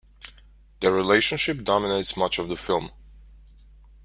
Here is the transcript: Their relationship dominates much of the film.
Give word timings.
Their 0.79 0.91
relationship 0.91 1.63
dominates 1.63 2.17
much 2.17 2.39
of 2.39 2.49
the 2.49 2.57
film. 2.57 2.89